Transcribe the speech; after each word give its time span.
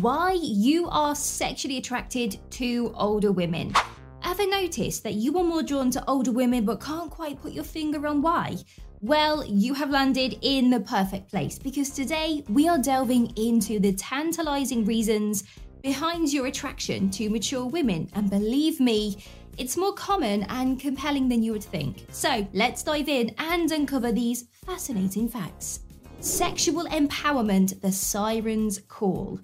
Why 0.00 0.32
you 0.32 0.88
are 0.88 1.14
sexually 1.14 1.76
attracted 1.76 2.40
to 2.50 2.92
older 2.96 3.30
women. 3.30 3.72
Ever 4.24 4.44
noticed 4.44 5.04
that 5.04 5.14
you 5.14 5.38
are 5.38 5.44
more 5.44 5.62
drawn 5.62 5.92
to 5.92 6.02
older 6.10 6.32
women 6.32 6.64
but 6.64 6.80
can't 6.80 7.08
quite 7.08 7.40
put 7.40 7.52
your 7.52 7.62
finger 7.62 8.04
on 8.08 8.20
why? 8.20 8.56
Well, 9.00 9.46
you 9.46 9.74
have 9.74 9.90
landed 9.90 10.40
in 10.42 10.70
the 10.70 10.80
perfect 10.80 11.30
place 11.30 11.56
because 11.56 11.90
today 11.90 12.42
we 12.48 12.66
are 12.66 12.78
delving 12.78 13.32
into 13.36 13.78
the 13.78 13.92
tantalizing 13.92 14.84
reasons 14.84 15.44
behind 15.84 16.32
your 16.32 16.46
attraction 16.46 17.08
to 17.10 17.30
mature 17.30 17.64
women. 17.64 18.10
And 18.14 18.28
believe 18.28 18.80
me, 18.80 19.18
it's 19.56 19.76
more 19.76 19.92
common 19.92 20.42
and 20.48 20.80
compelling 20.80 21.28
than 21.28 21.44
you 21.44 21.52
would 21.52 21.62
think. 21.62 22.06
So 22.10 22.44
let's 22.52 22.82
dive 22.82 23.08
in 23.08 23.32
and 23.38 23.70
uncover 23.70 24.10
these 24.10 24.48
fascinating 24.64 25.28
facts. 25.28 25.82
Sexual 26.18 26.86
empowerment, 26.86 27.80
the 27.80 27.92
siren's 27.92 28.80
call. 28.88 29.38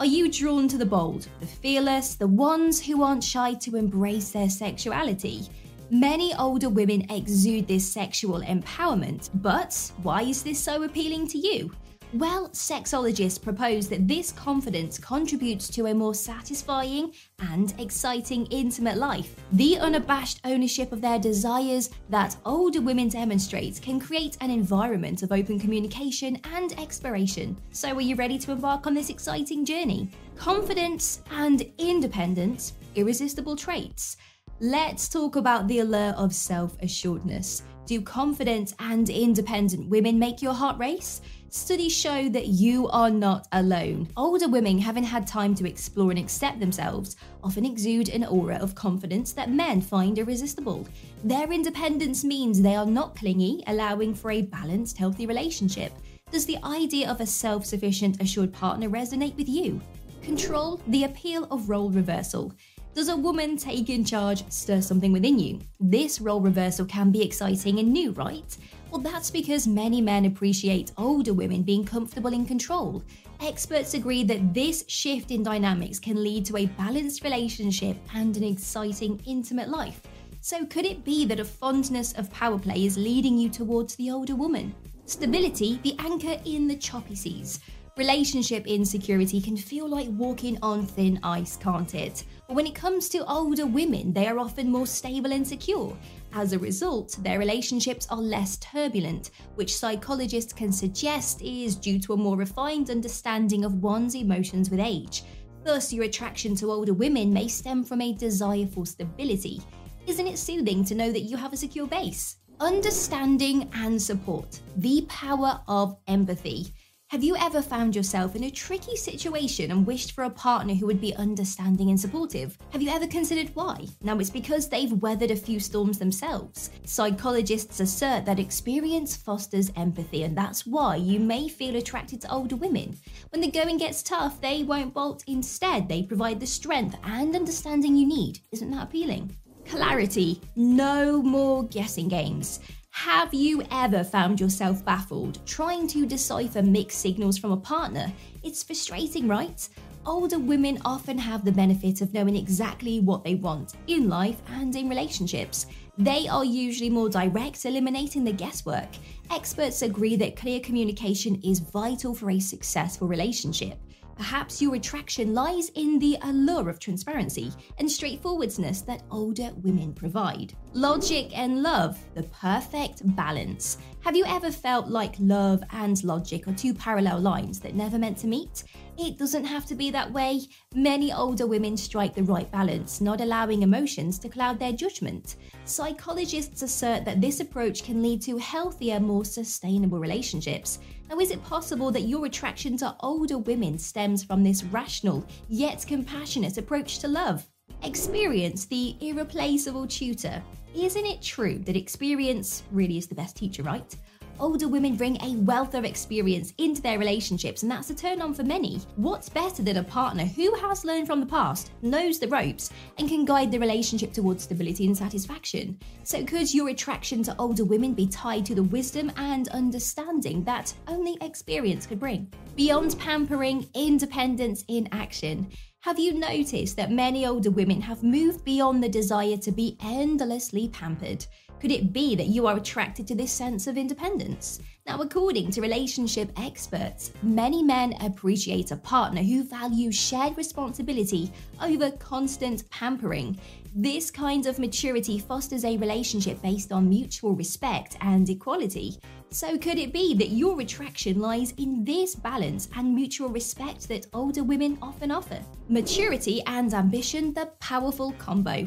Are 0.00 0.06
you 0.06 0.30
drawn 0.30 0.68
to 0.68 0.78
the 0.78 0.86
bold, 0.86 1.26
the 1.40 1.46
fearless, 1.46 2.14
the 2.14 2.28
ones 2.28 2.80
who 2.80 3.02
aren't 3.02 3.24
shy 3.24 3.54
to 3.54 3.74
embrace 3.74 4.30
their 4.30 4.48
sexuality? 4.48 5.48
Many 5.90 6.32
older 6.36 6.68
women 6.68 7.10
exude 7.10 7.66
this 7.66 7.92
sexual 7.92 8.42
empowerment, 8.42 9.28
but 9.34 9.74
why 10.04 10.22
is 10.22 10.44
this 10.44 10.60
so 10.60 10.84
appealing 10.84 11.26
to 11.28 11.38
you? 11.38 11.72
Well, 12.14 12.48
sexologists 12.48 13.40
propose 13.40 13.86
that 13.90 14.08
this 14.08 14.32
confidence 14.32 14.98
contributes 14.98 15.68
to 15.68 15.86
a 15.86 15.94
more 15.94 16.14
satisfying 16.14 17.12
and 17.40 17.74
exciting 17.78 18.46
intimate 18.46 18.96
life. 18.96 19.36
The 19.52 19.78
unabashed 19.78 20.40
ownership 20.44 20.90
of 20.92 21.02
their 21.02 21.18
desires 21.18 21.90
that 22.08 22.34
older 22.46 22.80
women 22.80 23.10
demonstrate 23.10 23.82
can 23.82 24.00
create 24.00 24.38
an 24.40 24.50
environment 24.50 25.22
of 25.22 25.32
open 25.32 25.60
communication 25.60 26.40
and 26.54 26.72
exploration. 26.80 27.58
So, 27.72 27.94
are 27.94 28.00
you 28.00 28.16
ready 28.16 28.38
to 28.38 28.52
embark 28.52 28.86
on 28.86 28.94
this 28.94 29.10
exciting 29.10 29.66
journey? 29.66 30.08
Confidence 30.34 31.20
and 31.30 31.70
independence, 31.76 32.72
irresistible 32.94 33.54
traits. 33.54 34.16
Let's 34.60 35.10
talk 35.10 35.36
about 35.36 35.68
the 35.68 35.80
allure 35.80 36.14
of 36.14 36.34
self 36.34 36.74
assuredness. 36.80 37.64
Do 37.88 38.02
confident 38.02 38.74
and 38.80 39.08
independent 39.08 39.88
women 39.88 40.18
make 40.18 40.42
your 40.42 40.52
heart 40.52 40.78
race? 40.78 41.22
Studies 41.50 41.96
show 41.96 42.28
that 42.28 42.48
you 42.48 42.88
are 42.88 43.08
not 43.08 43.48
alone. 43.52 44.06
Older 44.18 44.48
women, 44.48 44.76
having 44.76 45.02
had 45.02 45.26
time 45.26 45.54
to 45.54 45.66
explore 45.66 46.10
and 46.10 46.18
accept 46.18 46.60
themselves, 46.60 47.16
often 47.42 47.64
exude 47.64 48.10
an 48.10 48.26
aura 48.26 48.56
of 48.56 48.74
confidence 48.74 49.32
that 49.32 49.50
men 49.50 49.80
find 49.80 50.18
irresistible. 50.18 50.86
Their 51.24 51.50
independence 51.50 52.22
means 52.22 52.60
they 52.60 52.76
are 52.76 52.84
not 52.84 53.16
clingy, 53.16 53.64
allowing 53.66 54.14
for 54.14 54.30
a 54.30 54.42
balanced, 54.42 54.98
healthy 54.98 55.24
relationship. 55.24 55.94
Does 56.30 56.44
the 56.44 56.58
idea 56.62 57.10
of 57.10 57.22
a 57.22 57.26
self 57.26 57.64
sufficient, 57.64 58.20
assured 58.20 58.52
partner 58.52 58.90
resonate 58.90 59.36
with 59.38 59.48
you? 59.48 59.80
Control 60.20 60.78
the 60.88 61.04
appeal 61.04 61.44
of 61.50 61.70
role 61.70 61.88
reversal. 61.88 62.52
Does 62.98 63.10
a 63.10 63.16
woman 63.16 63.56
taking 63.56 64.04
charge 64.04 64.42
stir 64.50 64.80
something 64.80 65.12
within 65.12 65.38
you? 65.38 65.60
This 65.78 66.20
role 66.20 66.40
reversal 66.40 66.84
can 66.84 67.12
be 67.12 67.22
exciting 67.22 67.78
and 67.78 67.92
new, 67.92 68.10
right? 68.10 68.58
Well, 68.90 69.00
that's 69.00 69.30
because 69.30 69.68
many 69.68 70.00
men 70.00 70.24
appreciate 70.24 70.90
older 70.98 71.32
women 71.32 71.62
being 71.62 71.84
comfortable 71.84 72.32
in 72.32 72.44
control. 72.44 73.04
Experts 73.40 73.94
agree 73.94 74.24
that 74.24 74.52
this 74.52 74.84
shift 74.88 75.30
in 75.30 75.44
dynamics 75.44 76.00
can 76.00 76.20
lead 76.24 76.44
to 76.46 76.56
a 76.56 76.66
balanced 76.66 77.22
relationship 77.22 77.96
and 78.16 78.36
an 78.36 78.42
exciting, 78.42 79.22
intimate 79.24 79.68
life. 79.68 80.00
So, 80.40 80.66
could 80.66 80.84
it 80.84 81.04
be 81.04 81.24
that 81.26 81.38
a 81.38 81.44
fondness 81.44 82.14
of 82.14 82.32
power 82.32 82.58
play 82.58 82.84
is 82.84 82.98
leading 82.98 83.38
you 83.38 83.48
towards 83.48 83.94
the 83.94 84.10
older 84.10 84.34
woman? 84.34 84.74
Stability, 85.04 85.78
the 85.84 85.94
anchor 86.00 86.36
in 86.44 86.66
the 86.66 86.76
choppy 86.76 87.14
seas. 87.14 87.60
Relationship 87.98 88.64
insecurity 88.68 89.40
can 89.40 89.56
feel 89.56 89.88
like 89.88 90.06
walking 90.10 90.56
on 90.62 90.86
thin 90.86 91.18
ice, 91.24 91.56
can't 91.56 91.96
it? 91.96 92.22
But 92.46 92.54
when 92.54 92.68
it 92.68 92.74
comes 92.76 93.08
to 93.08 93.28
older 93.28 93.66
women, 93.66 94.12
they 94.12 94.28
are 94.28 94.38
often 94.38 94.70
more 94.70 94.86
stable 94.86 95.32
and 95.32 95.44
secure. 95.44 95.96
As 96.32 96.52
a 96.52 96.60
result, 96.60 97.16
their 97.24 97.40
relationships 97.40 98.06
are 98.08 98.20
less 98.20 98.56
turbulent, 98.58 99.32
which 99.56 99.76
psychologists 99.76 100.52
can 100.52 100.70
suggest 100.70 101.42
is 101.42 101.74
due 101.74 101.98
to 101.98 102.12
a 102.12 102.16
more 102.16 102.36
refined 102.36 102.88
understanding 102.88 103.64
of 103.64 103.82
one's 103.82 104.14
emotions 104.14 104.70
with 104.70 104.78
age. 104.78 105.24
Thus, 105.64 105.92
your 105.92 106.04
attraction 106.04 106.54
to 106.54 106.70
older 106.70 106.94
women 106.94 107.32
may 107.32 107.48
stem 107.48 107.82
from 107.82 108.00
a 108.00 108.12
desire 108.12 108.66
for 108.66 108.86
stability. 108.86 109.60
Isn't 110.06 110.28
it 110.28 110.38
soothing 110.38 110.84
to 110.84 110.94
know 110.94 111.10
that 111.10 111.22
you 111.22 111.36
have 111.36 111.52
a 111.52 111.56
secure 111.56 111.88
base? 111.88 112.36
Understanding 112.60 113.68
and 113.74 114.00
support. 114.00 114.60
The 114.76 115.04
power 115.08 115.60
of 115.66 115.96
empathy. 116.06 116.72
Have 117.10 117.24
you 117.24 117.36
ever 117.36 117.62
found 117.62 117.96
yourself 117.96 118.36
in 118.36 118.44
a 118.44 118.50
tricky 118.50 118.94
situation 118.94 119.70
and 119.70 119.86
wished 119.86 120.12
for 120.12 120.24
a 120.24 120.30
partner 120.30 120.74
who 120.74 120.84
would 120.84 121.00
be 121.00 121.16
understanding 121.16 121.88
and 121.88 121.98
supportive? 121.98 122.58
Have 122.68 122.82
you 122.82 122.90
ever 122.90 123.06
considered 123.06 123.50
why? 123.54 123.86
Now, 124.02 124.18
it's 124.18 124.28
because 124.28 124.68
they've 124.68 124.92
weathered 124.92 125.30
a 125.30 125.36
few 125.36 125.58
storms 125.58 125.98
themselves. 125.98 126.68
Psychologists 126.84 127.80
assert 127.80 128.26
that 128.26 128.38
experience 128.38 129.16
fosters 129.16 129.72
empathy, 129.74 130.24
and 130.24 130.36
that's 130.36 130.66
why 130.66 130.96
you 130.96 131.18
may 131.18 131.48
feel 131.48 131.76
attracted 131.76 132.20
to 132.20 132.30
older 132.30 132.56
women. 132.56 132.94
When 133.30 133.40
the 133.40 133.50
going 133.50 133.78
gets 133.78 134.02
tough, 134.02 134.38
they 134.42 134.62
won't 134.62 134.92
bolt. 134.92 135.24
Instead, 135.28 135.88
they 135.88 136.02
provide 136.02 136.40
the 136.40 136.46
strength 136.46 136.94
and 137.04 137.34
understanding 137.34 137.96
you 137.96 138.06
need. 138.06 138.40
Isn't 138.52 138.70
that 138.72 138.88
appealing? 138.88 139.34
Clarity. 139.64 140.42
No 140.56 141.22
more 141.22 141.64
guessing 141.64 142.08
games. 142.08 142.60
Have 143.04 143.32
you 143.32 143.62
ever 143.70 144.02
found 144.02 144.40
yourself 144.40 144.84
baffled 144.84 145.38
trying 145.46 145.86
to 145.86 146.04
decipher 146.04 146.62
mixed 146.62 146.98
signals 146.98 147.38
from 147.38 147.52
a 147.52 147.56
partner? 147.56 148.12
It's 148.42 148.64
frustrating, 148.64 149.28
right? 149.28 149.68
Older 150.04 150.40
women 150.40 150.80
often 150.84 151.16
have 151.16 151.44
the 151.44 151.52
benefit 151.52 152.00
of 152.00 152.12
knowing 152.12 152.34
exactly 152.34 152.98
what 152.98 153.22
they 153.22 153.36
want 153.36 153.74
in 153.86 154.08
life 154.08 154.42
and 154.48 154.74
in 154.74 154.88
relationships. 154.88 155.66
They 155.96 156.26
are 156.26 156.44
usually 156.44 156.90
more 156.90 157.08
direct, 157.08 157.64
eliminating 157.64 158.24
the 158.24 158.32
guesswork. 158.32 158.88
Experts 159.30 159.82
agree 159.82 160.16
that 160.16 160.34
clear 160.34 160.58
communication 160.58 161.40
is 161.44 161.60
vital 161.60 162.16
for 162.16 162.30
a 162.30 162.40
successful 162.40 163.06
relationship. 163.06 163.78
Perhaps 164.18 164.60
your 164.60 164.74
attraction 164.74 165.32
lies 165.32 165.70
in 165.76 166.00
the 166.00 166.18
allure 166.22 166.68
of 166.68 166.80
transparency 166.80 167.52
and 167.78 167.88
straightforwardness 167.88 168.80
that 168.82 169.04
older 169.12 169.52
women 169.62 169.94
provide. 169.94 170.54
Logic 170.72 171.30
and 171.38 171.62
love, 171.62 171.96
the 172.14 172.24
perfect 172.24 173.02
balance. 173.14 173.78
Have 174.00 174.16
you 174.16 174.24
ever 174.26 174.50
felt 174.50 174.88
like 174.88 175.14
love 175.20 175.62
and 175.70 176.02
logic 176.02 176.48
are 176.48 176.52
two 176.52 176.74
parallel 176.74 177.20
lines 177.20 177.60
that 177.60 177.76
never 177.76 177.96
meant 177.96 178.18
to 178.18 178.26
meet? 178.26 178.64
It 179.00 179.16
doesn't 179.16 179.44
have 179.44 179.64
to 179.66 179.76
be 179.76 179.92
that 179.92 180.12
way. 180.12 180.40
Many 180.74 181.12
older 181.12 181.46
women 181.46 181.76
strike 181.76 182.16
the 182.16 182.24
right 182.24 182.50
balance, 182.50 183.00
not 183.00 183.20
allowing 183.20 183.62
emotions 183.62 184.18
to 184.18 184.28
cloud 184.28 184.58
their 184.58 184.72
judgment. 184.72 185.36
Psychologists 185.66 186.62
assert 186.62 187.04
that 187.04 187.20
this 187.20 187.38
approach 187.38 187.84
can 187.84 188.02
lead 188.02 188.20
to 188.22 188.38
healthier, 188.38 188.98
more 188.98 189.24
sustainable 189.24 190.00
relationships. 190.00 190.80
Now, 191.08 191.20
is 191.20 191.30
it 191.30 191.44
possible 191.44 191.92
that 191.92 192.08
your 192.08 192.26
attraction 192.26 192.76
to 192.78 192.96
older 192.98 193.38
women 193.38 193.78
stems 193.78 194.24
from 194.24 194.42
this 194.42 194.64
rational 194.64 195.24
yet 195.48 195.84
compassionate 195.86 196.58
approach 196.58 196.98
to 196.98 197.06
love? 197.06 197.46
Experience 197.84 198.64
the 198.66 198.96
irreplaceable 199.00 199.86
tutor. 199.86 200.42
Isn't 200.74 201.06
it 201.06 201.22
true 201.22 201.60
that 201.60 201.76
experience 201.76 202.64
really 202.72 202.98
is 202.98 203.06
the 203.06 203.14
best 203.14 203.36
teacher, 203.36 203.62
right? 203.62 203.96
Older 204.40 204.68
women 204.68 204.96
bring 204.96 205.16
a 205.22 205.36
wealth 205.38 205.74
of 205.74 205.84
experience 205.84 206.52
into 206.58 206.82
their 206.82 206.98
relationships, 206.98 207.62
and 207.62 207.70
that's 207.70 207.90
a 207.90 207.94
turn 207.94 208.20
on 208.20 208.34
for 208.34 208.44
many. 208.44 208.80
What's 208.96 209.28
better 209.28 209.62
than 209.62 209.78
a 209.78 209.84
partner 209.84 210.24
who 210.24 210.54
has 210.54 210.84
learned 210.84 211.06
from 211.06 211.20
the 211.20 211.26
past, 211.26 211.70
knows 211.82 212.18
the 212.18 212.28
ropes, 212.28 212.70
and 212.98 213.08
can 213.08 213.24
guide 213.24 213.52
the 213.52 213.58
relationship 213.58 214.12
towards 214.12 214.44
stability 214.44 214.86
and 214.86 214.96
satisfaction? 214.96 215.78
So, 216.04 216.24
could 216.24 216.52
your 216.52 216.68
attraction 216.68 217.22
to 217.24 217.36
older 217.38 217.64
women 217.64 217.94
be 217.94 218.06
tied 218.06 218.46
to 218.46 218.54
the 218.54 218.62
wisdom 218.62 219.12
and 219.16 219.48
understanding 219.48 220.44
that 220.44 220.72
only 220.86 221.16
experience 221.20 221.86
could 221.86 222.00
bring? 222.00 222.32
Beyond 222.56 222.98
pampering, 222.98 223.68
independence 223.74 224.64
in 224.68 224.88
action. 224.92 225.48
Have 225.82 226.00
you 226.00 226.12
noticed 226.12 226.76
that 226.76 226.90
many 226.90 227.24
older 227.24 227.52
women 227.52 227.80
have 227.80 228.02
moved 228.02 228.44
beyond 228.44 228.82
the 228.82 228.88
desire 228.88 229.36
to 229.36 229.52
be 229.52 229.76
endlessly 229.80 230.68
pampered? 230.68 231.24
Could 231.60 231.70
it 231.70 231.92
be 231.92 232.16
that 232.16 232.26
you 232.26 232.48
are 232.48 232.56
attracted 232.56 233.06
to 233.06 233.14
this 233.14 233.30
sense 233.30 233.68
of 233.68 233.78
independence? 233.78 234.58
Now, 234.88 235.00
according 235.00 235.52
to 235.52 235.60
relationship 235.60 236.32
experts, 236.36 237.12
many 237.22 237.62
men 237.62 237.94
appreciate 238.00 238.72
a 238.72 238.76
partner 238.76 239.22
who 239.22 239.44
values 239.44 239.94
shared 239.94 240.36
responsibility 240.36 241.30
over 241.62 241.92
constant 241.92 242.68
pampering. 242.70 243.38
This 243.72 244.10
kind 244.10 244.46
of 244.46 244.58
maturity 244.58 245.20
fosters 245.20 245.64
a 245.64 245.76
relationship 245.76 246.42
based 246.42 246.72
on 246.72 246.88
mutual 246.88 247.36
respect 247.36 247.96
and 248.00 248.28
equality. 248.28 248.96
So, 249.30 249.58
could 249.58 249.78
it 249.78 249.92
be 249.92 250.14
that 250.14 250.30
your 250.30 250.58
attraction 250.60 251.20
lies 251.20 251.52
in 251.58 251.84
this 251.84 252.14
balance 252.14 252.68
and 252.74 252.94
mutual 252.94 253.28
respect 253.28 253.86
that 253.88 254.06
older 254.14 254.42
women 254.42 254.78
often 254.80 255.10
offer? 255.10 255.40
Maturity 255.68 256.42
and 256.46 256.72
ambition, 256.72 257.34
the 257.34 257.46
powerful 257.60 258.12
combo. 258.12 258.66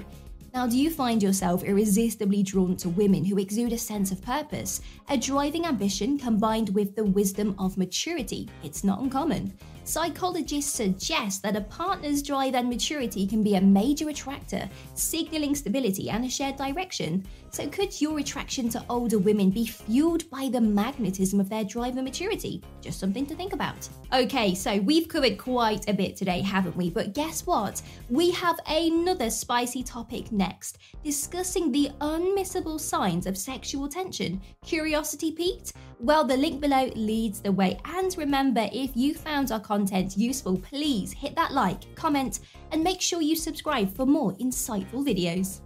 Now, 0.53 0.67
do 0.67 0.77
you 0.77 0.91
find 0.91 1.23
yourself 1.23 1.63
irresistibly 1.63 2.43
drawn 2.43 2.75
to 2.77 2.89
women 2.89 3.25
who 3.25 3.39
exude 3.39 3.73
a 3.73 3.77
sense 3.77 4.11
of 4.11 4.21
purpose, 4.21 4.81
a 5.09 5.17
driving 5.17 5.65
ambition 5.65 6.19
combined 6.19 6.69
with 6.75 6.95
the 6.95 7.05
wisdom 7.05 7.55
of 7.57 7.77
maturity? 7.77 8.47
It's 8.61 8.83
not 8.83 8.99
uncommon. 8.99 9.57
Psychologists 9.91 10.73
suggest 10.73 11.43
that 11.43 11.57
a 11.57 11.67
partner's 11.67 12.23
drive 12.23 12.55
and 12.55 12.69
maturity 12.69 13.27
can 13.27 13.43
be 13.43 13.55
a 13.55 13.61
major 13.61 14.07
attractor, 14.07 14.69
signaling 14.95 15.53
stability 15.53 16.09
and 16.09 16.23
a 16.23 16.29
shared 16.29 16.55
direction. 16.55 17.25
So, 17.49 17.67
could 17.67 17.99
your 17.99 18.19
attraction 18.19 18.69
to 18.69 18.85
older 18.89 19.19
women 19.19 19.49
be 19.49 19.65
fueled 19.65 20.29
by 20.29 20.47
the 20.47 20.61
magnetism 20.61 21.41
of 21.41 21.49
their 21.49 21.65
drive 21.65 21.97
and 21.97 22.05
maturity? 22.05 22.63
Just 22.79 23.01
something 23.01 23.25
to 23.25 23.35
think 23.35 23.51
about. 23.51 23.89
Okay, 24.13 24.55
so 24.55 24.77
we've 24.77 25.09
covered 25.09 25.37
quite 25.37 25.89
a 25.89 25.93
bit 25.93 26.15
today, 26.15 26.39
haven't 26.39 26.77
we? 26.77 26.89
But 26.89 27.13
guess 27.13 27.45
what? 27.45 27.81
We 28.09 28.31
have 28.31 28.61
another 28.67 29.29
spicy 29.29 29.83
topic 29.83 30.31
next, 30.31 30.77
discussing 31.03 31.69
the 31.69 31.91
unmissable 31.99 32.79
signs 32.79 33.25
of 33.25 33.37
sexual 33.37 33.89
tension. 33.89 34.41
Curiosity 34.63 35.33
peaked? 35.33 35.73
Well, 36.03 36.23
the 36.23 36.35
link 36.35 36.59
below 36.59 36.89
leads 36.95 37.41
the 37.41 37.51
way. 37.51 37.79
And 37.85 38.15
remember, 38.17 38.67
if 38.73 38.97
you 38.97 39.13
found 39.13 39.51
our 39.51 39.59
content 39.59 40.17
useful, 40.17 40.57
please 40.57 41.13
hit 41.13 41.35
that 41.35 41.53
like, 41.53 41.93
comment, 41.93 42.39
and 42.71 42.83
make 42.83 42.99
sure 43.01 43.21
you 43.21 43.35
subscribe 43.35 43.93
for 43.95 44.07
more 44.07 44.33
insightful 44.37 45.05
videos. 45.05 45.61